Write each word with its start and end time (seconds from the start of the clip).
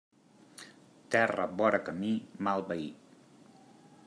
Terra 1.15 1.45
vora 1.61 1.83
camí, 1.91 2.11
mal 2.49 2.69
veí. 2.73 2.93